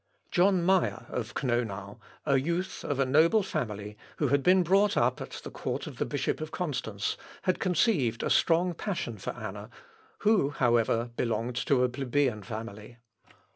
John 0.31 0.63
Meyer 0.63 1.05
of 1.09 1.35
Knonau, 1.35 1.99
a 2.25 2.37
youth 2.39 2.83
of 2.83 2.97
a 2.97 3.05
noble 3.05 3.43
family, 3.43 3.99
who 4.17 4.29
had 4.29 4.41
been 4.41 4.63
brought 4.63 4.97
up 4.97 5.21
at 5.21 5.29
the 5.43 5.51
court 5.51 5.85
of 5.85 5.99
the 5.99 6.07
bishop 6.07 6.41
of 6.41 6.49
Constance, 6.49 7.17
had 7.43 7.59
conceived 7.59 8.23
a 8.23 8.29
strong 8.31 8.73
passion 8.73 9.19
for 9.19 9.29
Anna, 9.35 9.69
who, 10.21 10.49
however, 10.49 11.11
belonged 11.15 11.55
to 11.67 11.83
a 11.83 11.87
plebeian 11.89 12.41
family. 12.41 12.97